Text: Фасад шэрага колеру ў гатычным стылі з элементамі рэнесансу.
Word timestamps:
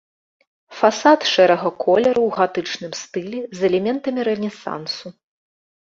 Фасад 0.77 1.19
шэрага 1.33 1.69
колеру 1.83 2.23
ў 2.27 2.31
гатычным 2.39 2.91
стылі 3.03 3.39
з 3.61 3.69
элементамі 3.69 4.21
рэнесансу. 4.29 5.07